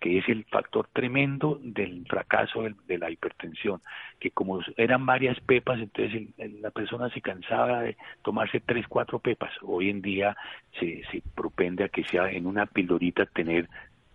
[0.00, 3.80] que es el factor tremendo del fracaso de la hipertensión,
[4.18, 6.28] que como eran varias pepas, entonces
[6.60, 9.52] la persona se cansaba de tomarse tres, cuatro pepas.
[9.62, 10.36] Hoy en día
[10.78, 13.68] se, se propende a que sea en una pildorita tener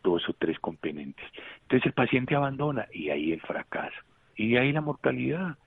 [0.04, 1.26] dos o tres componentes.
[1.64, 3.98] Entonces el paciente abandona y ahí el fracaso.
[4.36, 5.58] Y ahí la mortalidad.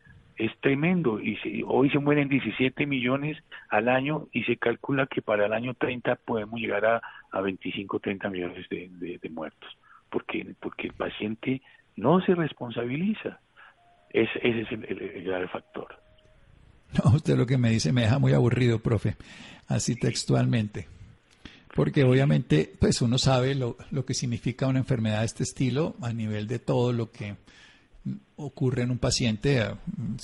[0.40, 1.20] Es tremendo.
[1.20, 3.37] Y se- hoy se mueren 17 millones
[3.68, 8.00] al año y se calcula que para el año 30 podemos llegar a, a 25,
[8.00, 8.88] 30 millones de,
[9.20, 9.68] de- muertos.
[10.11, 11.61] Porque, porque el paciente
[11.96, 13.38] no se responsabiliza.
[14.11, 15.88] Es, ese es el, el- grave factor.
[17.05, 19.14] No, usted lo que me dice me deja muy aburrido, profe,
[19.68, 20.88] así textualmente.
[21.74, 26.12] Porque obviamente, pues uno sabe lo, lo que significa una enfermedad de este estilo a
[26.12, 27.37] nivel de todo lo que
[28.36, 29.62] ocurre en un paciente.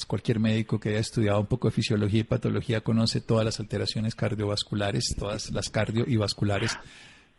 [0.07, 4.15] Cualquier médico que haya estudiado un poco de fisiología y patología conoce todas las alteraciones
[4.15, 6.73] cardiovasculares, todas las cardio y vasculares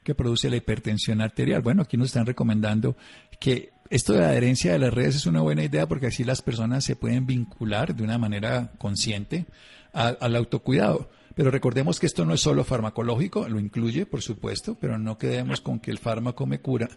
[0.04, 1.62] que produce la hipertensión arterial.
[1.62, 2.95] Bueno, aquí nos están recomendando
[3.39, 6.41] que esto de la adherencia de las redes es una buena idea porque así las
[6.41, 9.45] personas se pueden vincular de una manera consciente
[9.93, 11.10] a- al autocuidado.
[11.36, 15.62] Pero recordemos que esto no es solo farmacológico, lo incluye, por supuesto, pero no quedemos
[15.62, 16.89] con que el fármaco me cura,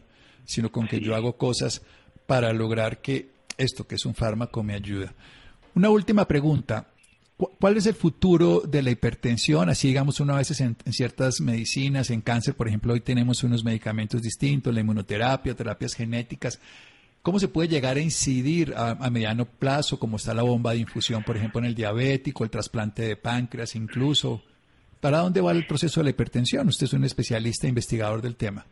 [0.44, 1.82] sino con que yo hago cosas
[2.30, 5.12] para lograr que esto, que es un fármaco, me ayuda.
[5.74, 6.86] Una última pregunta.
[7.36, 9.68] ¿Cu- ¿Cuál es el futuro de la hipertensión?
[9.68, 13.64] Así digamos uno a veces en, ciertas medicinas, en cáncer, por ejemplo, hoy tenemos unos
[13.64, 16.60] medicamentos distintos, la inmunoterapia, terapias genéticas.
[17.22, 20.78] ¿Cómo se puede llegar a incidir a, a mediano plazo, como está la bomba de
[20.78, 24.40] infusión, por ejemplo, en el diabético, el trasplante de páncreas incluso?
[25.00, 26.68] ¿Para dónde va el proceso de la hipertensión?
[26.68, 28.66] Usted es un especialista investigador del tema.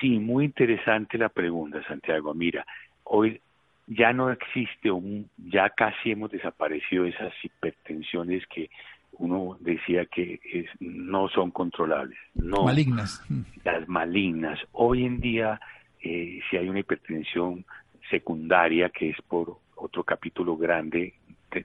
[0.00, 2.34] Sí, muy interesante la pregunta, Santiago.
[2.34, 2.64] Mira,
[3.04, 3.40] hoy
[3.86, 8.68] ya no existe, un, ya casi hemos desaparecido esas hipertensiones que
[9.12, 12.18] uno decía que es- no son controlables.
[12.34, 13.22] No, Malignas.
[13.64, 14.58] Las malignas.
[14.72, 15.60] Hoy en día,
[16.02, 17.64] eh, si hay una hipertensión
[18.10, 21.14] secundaria, que es por otro capítulo grande,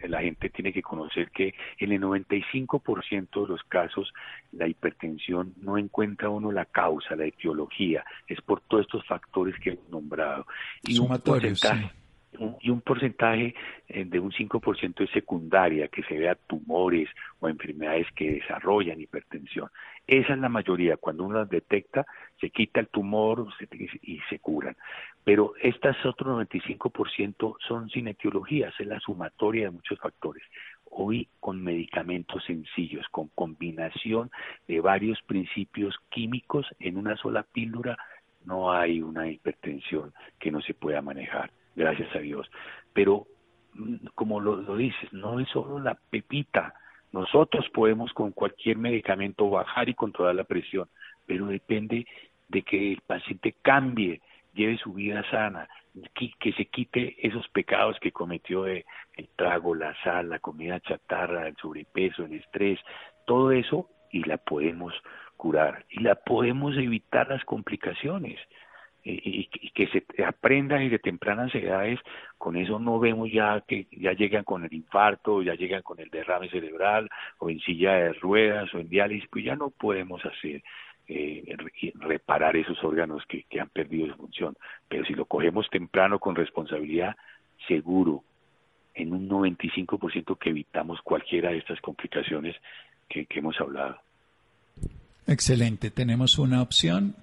[0.08, 4.14] la gente tiene que conocer que en el 95% de los casos
[4.52, 9.72] la hipertensión no encuentra uno la causa, la etiología, es por todos estos factores que
[9.72, 10.46] hemos nombrado.
[10.84, 11.92] Y un porcentaje,
[12.62, 13.54] y un porcentaje
[13.88, 19.70] eh, de un 5% es secundaria, que se vea tumores o enfermedades que desarrollan hipertensión.
[20.08, 20.98] Esa es la mayoría.
[20.98, 22.06] Cuando uno las detecta,
[22.40, 23.48] se quita el tumor
[24.02, 24.76] y se curan.
[25.24, 30.44] Pero estas otros 95% son sin etiologías, es la sumatoria de muchos factores.
[30.90, 34.32] Hoy con medicamentos sencillos, con combinación
[34.68, 37.98] de varios principios químicos en una sola píldora,
[38.46, 42.50] no hay una hipertensión que no se pueda manejar, gracias a Dios.
[42.94, 43.28] Pero,
[43.74, 46.74] mm, como lo, dices, no es solo la pepita.
[47.12, 50.88] Nosotros podemos con cualquier medicamento bajar y controlar la presión,
[51.26, 52.06] pero depende
[52.48, 54.22] de que el paciente cambie,
[54.54, 55.68] lleve su vida sana,
[56.14, 61.48] que, se quite esos pecados que cometió de el trago, la sal, la comida chatarra,
[61.48, 62.80] el sobrepeso, el estrés,
[63.26, 64.94] todo eso y la podemos
[65.36, 68.40] curar y la podemos evitar las complicaciones
[69.04, 72.00] y, que se aprenda desde tempranas edades,
[72.38, 76.10] con eso no vemos ya que ya llegan con el infarto, ya llegan con el
[76.10, 77.10] derrame cerebral
[77.40, 80.62] o en silla de ruedas o en diálisis, pues ya no podemos hacer
[81.08, 81.58] eh,
[81.96, 84.56] reparar esos órganos que, han perdido su función.
[84.88, 87.16] Pero si lo cogemos temprano con responsabilidad,
[87.68, 88.24] seguro,
[88.94, 92.56] en un 95% que evitamos cualquiera de estas complicaciones
[93.08, 93.98] que hemos hablado.
[95.28, 95.92] Excelente.
[95.92, 97.16] Tenemos una opción,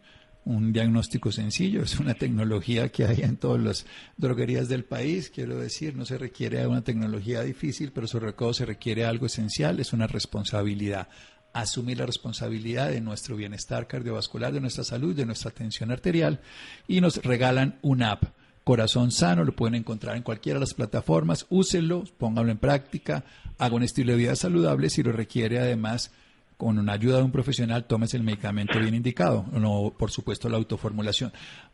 [0.48, 1.82] un diagnóstico sencillo.
[1.82, 5.30] Es una tecnología que hay en todas las droguerías del país.
[5.30, 9.78] Quiero decir, no se requiere una tecnología difícil, pero sobre todo se requiere algo esencial,
[9.78, 11.08] es una responsabilidad.
[11.52, 16.40] Asumir la responsabilidad de nuestro bienestar cardiovascular, de nuestra salud, de nuestra tensión arterial
[16.86, 18.24] y nos regalan una app.
[18.64, 23.24] Corazón Sano, lo pueden encontrar en cualquiera de las plataformas, úsenlo, pónganlo en práctica,
[23.58, 26.10] haga un estilo de vida saludable si lo requiere además
[26.58, 30.56] con una ayuda de un profesional tomes el medicamento bien indicado, no por supuesto la
[30.56, 31.30] autoformulación.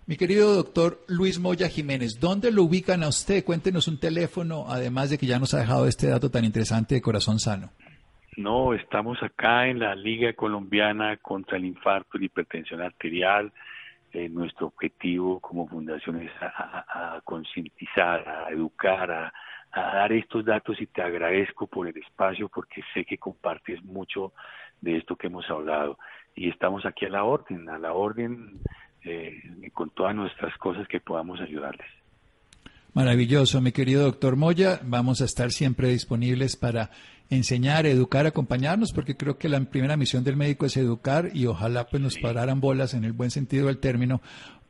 [0.06, 3.42] Mi querido doctor Luis Moya Jiménez, ¿dónde lo ubican a usted?
[3.44, 7.00] Cuéntenos un teléfono, además de que ya nos ha dejado este dato tan interesante de
[7.00, 7.70] Corazón Sano.
[8.36, 13.52] No, estamos acá en la Liga Colombiana contra el Infarto y la Hipertensión Arterial.
[14.12, 19.32] Eh, nuestro objetivo como fundación es a, concientizar, a educar, a,
[19.72, 24.34] a dar estos datos y te agradezco por el espacio porque sé que compartes mucho
[24.84, 25.98] de esto que hemos hablado.
[26.36, 28.60] Y estamos aquí a la orden, a la orden
[29.04, 29.42] eh,
[29.72, 31.86] con todas nuestras cosas que podamos ayudarles.
[32.92, 34.78] Maravilloso, mi querido doctor Moya.
[34.84, 36.90] Vamos a estar siempre disponibles para
[37.28, 41.86] enseñar, educar, acompañarnos, porque creo que la primera misión del médico es educar y ojalá
[41.86, 44.20] pues nos pararan bolas en el buen sentido del término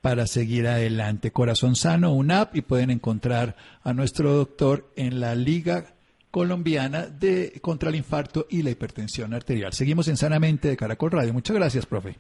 [0.01, 1.33] para seguir adelante.
[1.33, 5.94] Corazón Sano, una app y pueden encontrar a nuestro doctor en la Liga
[6.35, 9.73] colombiana de contra el infarto y la hipertensión arterial.
[9.73, 11.33] Seguimos en Sanamente de Caracol Radio.
[11.33, 12.17] Muchas gracias, profe.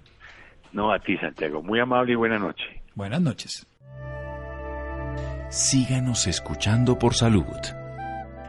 [0.73, 1.61] No, a ti, Santiago.
[1.61, 2.63] Muy amable y buena noche.
[2.95, 3.67] Buenas noches.
[5.49, 7.43] Síganos escuchando por salud.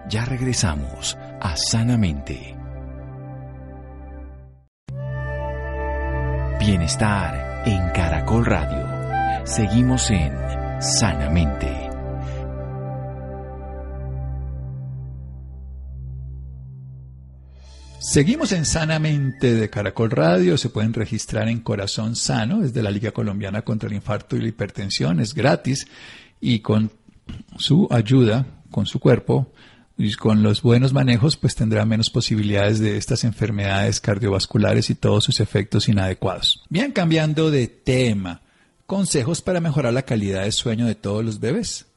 [0.08, 2.56] Ya regresamos a Sanamente.
[6.60, 9.48] Bienestar en Caracol Radio.
[9.48, 10.32] Seguimos en
[10.80, 11.85] Sanamente.
[18.06, 20.60] Seguimos en Sanamente de Caracol Radio.
[20.60, 24.48] Se pueden registrar en Corazón Sano, desde la Liga Colombiana contra el Infarto y la
[24.48, 25.20] Hipertensión.
[25.20, 25.88] Es gratis
[26.40, 26.92] y con
[27.58, 29.52] su ayuda, con su cuerpo
[29.98, 35.24] y con los buenos manejos, pues tendrá menos posibilidades de estas enfermedades cardiovasculares y todos
[35.24, 36.62] sus efectos inadecuados.
[36.70, 38.44] Bien, cambiando de tema.
[38.86, 41.88] Consejos para mejorar la calidad de sueño de todos los bebés.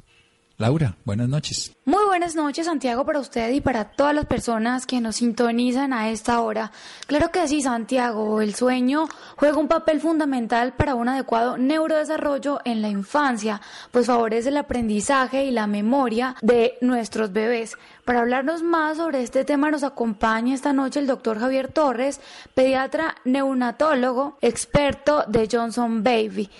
[0.57, 1.73] Laura, buenas noches.
[2.19, 6.41] Buenas noches, Santiago, para usted y para todas las personas que nos sintonizan a esta
[6.41, 6.73] hora.
[7.07, 12.83] Claro que sí, Santiago, el sueño juega un papel fundamental para un adecuado neurodesarrollo en
[12.83, 13.61] la infancia,
[13.93, 17.77] pues favorece el aprendizaje y la memoria de nuestros bebés.
[18.05, 22.21] Para hablarnos más sobre este tema nos acompaña esta noche el doctor Javier Torres,
[22.53, 26.51] pediatra neonatólogo, experto de Johnson Baby.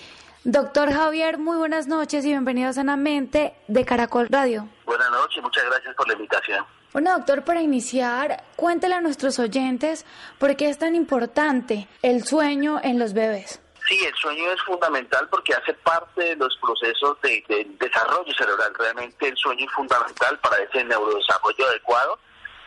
[0.51, 4.67] Doctor Javier, muy buenas noches y bienvenido a Sanamente de Caracol Radio.
[4.87, 6.65] Buenas noches, muchas gracias por la invitación.
[6.95, 10.07] Bueno, doctor, para iniciar, cuéntele a nuestros oyentes
[10.39, 13.61] por qué es tan importante el sueño en los bebés.
[13.87, 17.45] Sí, el sueño es fundamental porque hace parte de los procesos de,
[17.79, 18.73] desarrollo cerebral.
[18.79, 22.19] Realmente el sueño es fundamental para ese neurodesarrollo adecuado,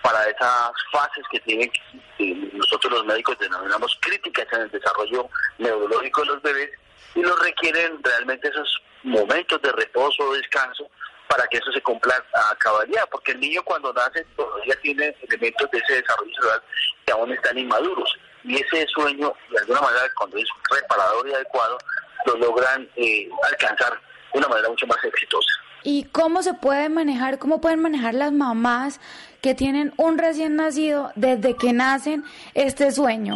[0.03, 1.71] para esas fases que tienen
[2.15, 5.27] que nosotros los médicos denominamos críticas en el desarrollo
[5.57, 6.69] neurológico de los bebés
[7.15, 10.89] y no requieren realmente esos momentos de reposo o descanso
[11.27, 15.71] para que eso se cumpla a cabalidad, porque el niño cuando nace todavía tiene elementos
[15.71, 16.63] de ese desarrollo cerebral
[17.05, 21.77] que aún están inmaduros y ese sueño, de alguna manera, cuando es reparador y adecuado,
[22.25, 23.93] lo logran eh, alcanzar
[24.33, 25.47] de una manera mucho más exitosa.
[25.83, 28.99] ¿Y cómo se puede manejar, cómo pueden manejar las mamás
[29.41, 33.35] que tienen un recién nacido desde que nacen este sueño?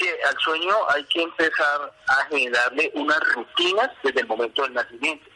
[0.00, 5.26] Sí, al sueño hay que empezar a generarle unas rutinas desde el momento del nacimiento.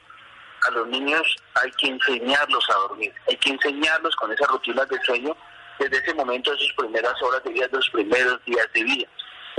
[0.67, 4.99] A los niños hay que enseñarlos a dormir, hay que enseñarlos con esas rutinas de
[5.03, 5.37] sueño
[5.79, 9.07] desde ese momento, de sus primeras horas de vida, de los primeros días de vida.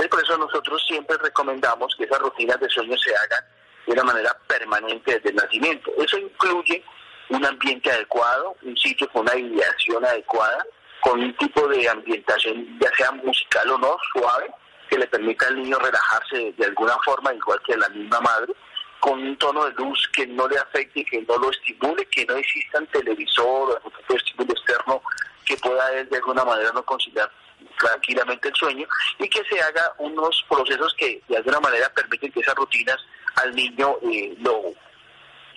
[0.10, 3.45] por eso nosotros siempre recomendamos que esas rutinas de sueño se hagan
[3.86, 5.91] de una manera permanente desde el nacimiento.
[5.99, 6.84] Eso incluye
[7.30, 10.66] un ambiente adecuado, un sitio con una ideación adecuada,
[11.01, 14.49] con un tipo de ambientación, ya sea musical o no, suave,
[14.95, 18.53] que le permita al niño relajarse de alguna forma, igual que la misma madre,
[19.01, 22.35] con un tono de luz que no le afecte, que no lo estimule, que no
[22.35, 25.01] exista un televisor o de estímulo externo
[25.43, 27.29] que pueda de alguna manera no conciliar
[27.77, 28.87] tranquilamente el sueño
[29.19, 32.97] y que se haga unos procesos que de alguna manera permiten que esas rutinas
[33.35, 34.71] al niño eh, lo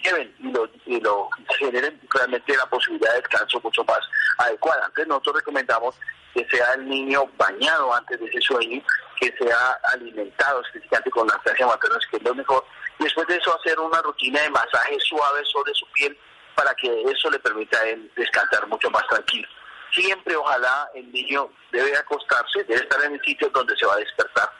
[0.03, 1.29] lleven y lo, y lo
[1.59, 4.01] generen realmente la posibilidad de descanso mucho más
[4.39, 4.87] adecuada.
[4.87, 5.95] Entonces nosotros recomendamos
[6.35, 8.83] que sea el niño bañado antes de ese sueño,
[9.21, 12.65] que sea alimentado específicamente con lactancia materna, que es lo mejor.
[12.99, 16.17] Y después de eso hacer una rutina de masaje suave sobre su piel
[16.55, 19.49] para que eso le permita a él descansar mucho más tranquilo.
[19.93, 23.99] Siempre, ojalá, el niño debe acostarse, debe estar en el sitio donde se va a
[23.99, 24.51] despertar.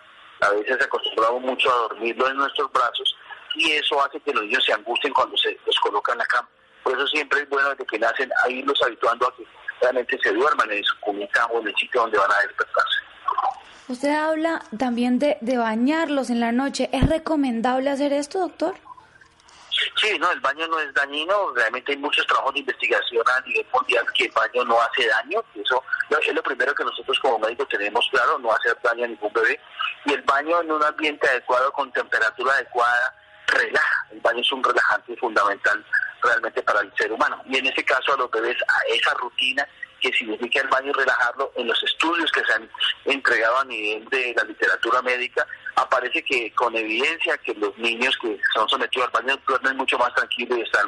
[0.41, 3.17] A veces acostumbramos mucho a dormirlo en nuestros brazos
[3.59, 6.49] y eso hace que los niños se angustien cuando se los colocan en la cama.
[6.83, 9.45] Por eso siempre es bueno desde que nacen a irlos habituando a que
[9.81, 12.99] realmente se duerman en su cunita o en el sitio donde van a despertarse.
[13.89, 16.89] Usted habla también de, de bañarlos en la noche.
[16.93, 18.75] ¿Es recomendable hacer esto, doctor?
[19.97, 21.53] Sí, no, el baño no es dañino.
[21.55, 25.43] Realmente hay muchos trabajos de investigación a nivel mundial que el baño no hace daño.
[25.55, 29.33] Eso es lo primero que nosotros como médicos tenemos claro, no hacer daño a ningún
[29.33, 29.61] bebé.
[30.05, 33.15] Y el baño en un ambiente adecuado, con temperatura adecuada,
[33.49, 34.07] relaja.
[34.11, 35.85] El baño es un relajante fundamental
[36.23, 37.43] realmente para el ser humano.
[37.49, 39.67] Y en ese caso a los bebés, a esa rutina
[40.01, 42.71] que significa el baño y relajarlo, en los estudios que se han
[43.05, 48.39] entregado a nivel de la literatura médica, aparece que con evidencia que los niños que
[48.55, 50.87] son sometidos al baño duermen mucho más tranquilos y están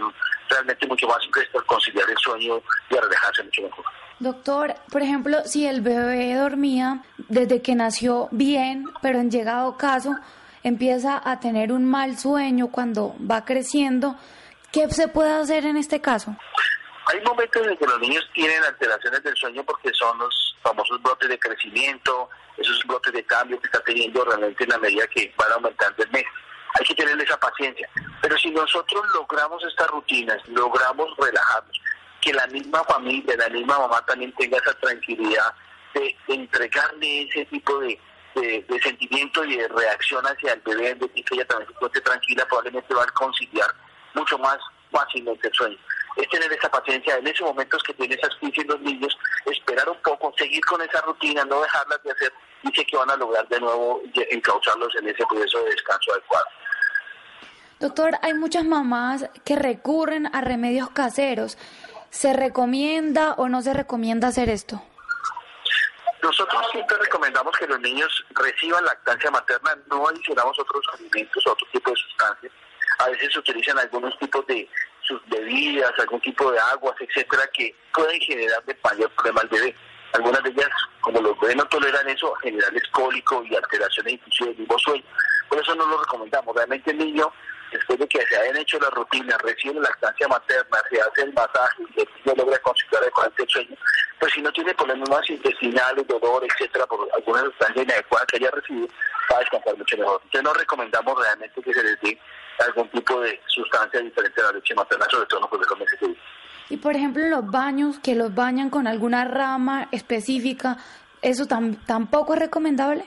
[0.48, 3.84] realmente mucho más prestos a conciliar el sueño y a relajarse mucho mejor.
[4.20, 10.14] Doctor, por ejemplo, si el bebé dormía desde que nació bien, pero en llegado caso
[10.62, 14.16] empieza a tener un mal sueño cuando va creciendo,
[14.72, 16.36] ¿qué se puede hacer en este caso?
[17.06, 21.28] Hay momentos en que los niños tienen alteraciones del sueño porque son los famosos brotes
[21.28, 25.52] de crecimiento, esos brotes de cambio que está teniendo realmente en la medida que van
[25.52, 26.24] aumentando el mes.
[26.78, 27.88] Hay que tener esa paciencia.
[28.22, 31.80] Pero si nosotros logramos estas rutinas, logramos relajarnos,
[32.20, 35.52] que la misma familia, la misma mamá también tenga esa tranquilidad
[35.94, 37.98] de, entregarle ese tipo de,
[38.34, 42.46] de, sentimiento y de reacción hacia el bebé, de que ella también se esté tranquila,
[42.46, 43.70] probablemente va a conciliar
[44.14, 44.58] mucho más
[44.90, 45.78] fácilmente el sueño
[46.16, 49.16] es tener esa paciencia en esos momentos que tienen esas crisis los niños,
[49.46, 53.10] esperar un poco, seguir con esa rutina, no dejarlas de hacer y sé que van
[53.10, 56.44] a lograr de nuevo encaucharlos en ese proceso de descanso adecuado.
[57.78, 61.56] Doctor, hay muchas mamás que recurren a remedios caseros.
[62.10, 64.82] ¿Se recomienda o no se recomienda hacer esto?
[66.22, 71.90] Nosotros siempre recomendamos que los niños reciban lactancia materna, no adicionamos otros alimentos, otro tipo
[71.90, 72.52] de sustancias.
[72.98, 74.68] A veces se utilizan algunos tipos de
[75.02, 79.74] sus bebidas, algún tipo de aguas, etcétera, que pueden generar de mayor problema al bebé.
[80.12, 80.68] Algunas de ellas,
[81.00, 85.04] como los bebés no toleran eso, generarles cólico y alteraciones inclusive del mismo sueño.
[85.48, 86.54] Por eso no lo recomendamos.
[86.54, 87.32] Realmente el niño,
[87.72, 91.32] después de que se hayan hecho las rutinas, recibe la lactancia materna, se hace el
[91.32, 93.76] masaje y el niño logra conciliar el sueño,
[94.20, 98.86] pues si no tiene problemas intestinales, dolor, etcétera, por alguna sustancia inadecuada que haya recibido,
[99.32, 100.20] va a descansar mucho mejor.
[100.24, 102.18] Entonces no recomendamos realmente que se les dé
[102.58, 106.16] algún tipo de sustancia diferente a la leche materna, sobre todo en los meses de
[106.68, 110.76] Y por ejemplo, los baños, que los bañan con alguna rama específica,
[111.22, 113.04] ¿eso tampoco es recomendable?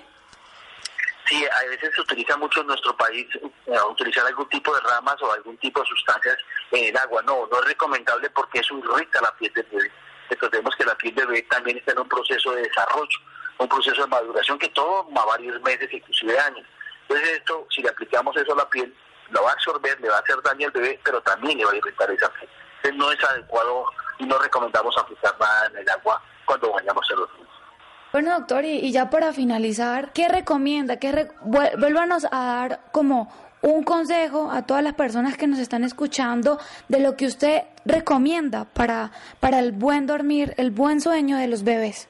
[1.25, 3.25] Sí, a veces se utiliza mucho en nuestro país
[3.67, 6.37] eh, utilizar algún tipo de ramas o algún tipo de sustancias
[6.71, 7.21] en el agua.
[7.21, 9.91] No, no es recomendable porque eso irrita la piel del bebé.
[10.29, 13.19] Recordemos que la piel bebé también está en un proceso de desarrollo,
[13.57, 16.65] un proceso de maduración que toma varios meses, inclusive años.
[17.03, 18.93] Entonces esto, si le aplicamos eso a la piel,
[19.29, 21.71] lo va a absorber, le va a hacer daño al bebé, pero también le va
[21.71, 22.49] a irritar esa piel.
[22.77, 23.85] Entonces no es adecuado
[24.19, 27.49] y no recomendamos aplicar nada en el agua cuando bañamos a los niños.
[28.13, 30.97] Bueno, doctor, y, ya para finalizar, ¿qué recomienda?
[30.97, 36.59] ¿Qué Vuélvanos a dar como un consejo a todas las personas que nos están escuchando
[36.89, 41.63] de lo que usted recomienda para, para el buen dormir, el buen sueño de los
[41.63, 42.09] bebés.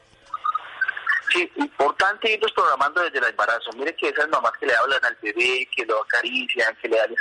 [1.32, 3.70] Sí, importante irlos programando desde el embarazo.
[3.76, 7.10] Mire que esas mamás que le hablan al bebé, que lo acarician, que le dan
[7.10, 7.18] de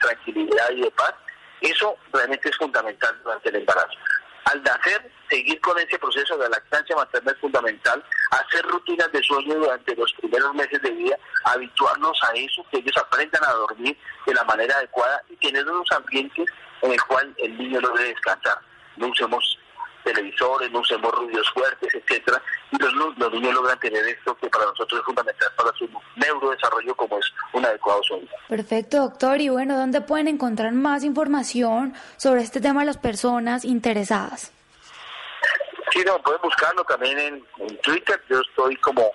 [0.00, 1.14] tranquilidad y de paz,
[1.60, 3.98] Eso realmente es fundamental durante el embarazo.
[4.46, 9.54] Al nacer, seguir con ese proceso de lactancia materna es fundamental, hacer rutinas de sueño
[9.54, 13.96] durante los primeros meses de vida, habituarnos a eso, que ellos aprendan a dormir
[14.26, 16.46] de la manera adecuada y tener unos ambientes
[16.82, 18.58] en el cual el niño lo debe descansar.
[18.96, 19.58] No usemos
[20.04, 24.64] televisores, no usemos ruidos fuertes, etcétera, y los, los niños logran tener esto que para
[24.66, 28.28] nosotros es fundamental para su neurodesarrollo como es un adecuado sueño.
[28.48, 29.40] Perfecto, doctor.
[29.40, 34.52] Y bueno, ¿dónde pueden encontrar más información sobre este tema de las personas interesadas?
[35.92, 37.46] Sí, no, pueden buscarlo también en,
[37.82, 38.20] Twitter.
[38.28, 39.10] Yo estoy como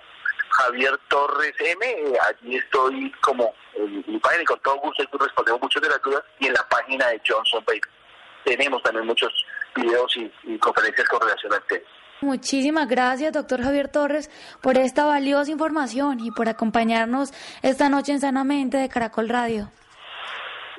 [0.50, 1.86] Javier Torres M.
[2.28, 6.22] Allí estoy como en mi página y con todo gusto respondemos muchas de las dudas
[6.38, 7.80] y en la página de Johnson Baby.
[8.44, 9.32] Tenemos también muchos
[9.74, 11.84] videos y, conferencias con relación al tema.
[12.22, 18.20] Muchísimas gracias, doctor Javier Torres, por esta valiosa información y por acompañarnos esta noche en
[18.20, 19.70] Sanamente de Caracol Radio.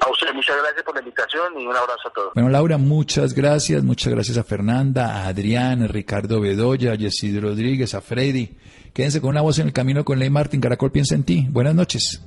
[0.06, 2.34] A usted muchas gracias por la invitación y un abrazo a todos.
[2.34, 3.84] Bueno, Laura, muchas gracias.
[3.84, 8.58] Muchas gracias a Fernanda, a Adrián, a Ricardo Bedoya, a Yesid Rodríguez, a Freddy.
[8.94, 10.60] Quédense con una voz en el camino con Ley Martín.
[10.60, 11.48] Caracol piensa en ti.
[11.50, 12.22] Buenas noches.